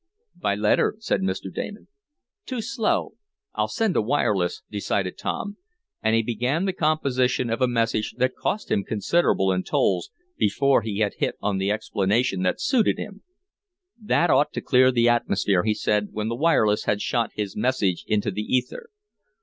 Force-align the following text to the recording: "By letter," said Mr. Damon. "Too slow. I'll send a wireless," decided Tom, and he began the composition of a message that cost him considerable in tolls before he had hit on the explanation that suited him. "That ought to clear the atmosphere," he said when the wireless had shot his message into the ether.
"By 0.35 0.55
letter," 0.55 0.95
said 0.97 1.21
Mr. 1.21 1.53
Damon. 1.53 1.87
"Too 2.47 2.59
slow. 2.59 3.17
I'll 3.53 3.67
send 3.67 3.95
a 3.95 4.01
wireless," 4.01 4.63
decided 4.71 5.15
Tom, 5.15 5.57
and 6.01 6.15
he 6.15 6.23
began 6.23 6.65
the 6.65 6.73
composition 6.73 7.51
of 7.51 7.61
a 7.61 7.67
message 7.67 8.15
that 8.17 8.33
cost 8.35 8.71
him 8.71 8.83
considerable 8.83 9.51
in 9.51 9.61
tolls 9.61 10.09
before 10.37 10.81
he 10.81 11.01
had 11.01 11.13
hit 11.19 11.35
on 11.39 11.59
the 11.59 11.69
explanation 11.69 12.41
that 12.41 12.59
suited 12.59 12.97
him. 12.97 13.21
"That 14.01 14.31
ought 14.31 14.51
to 14.53 14.61
clear 14.61 14.91
the 14.91 15.07
atmosphere," 15.07 15.61
he 15.63 15.75
said 15.75 16.07
when 16.13 16.29
the 16.29 16.35
wireless 16.35 16.85
had 16.85 16.99
shot 17.03 17.33
his 17.35 17.55
message 17.55 18.03
into 18.07 18.31
the 18.31 18.41
ether. 18.41 18.89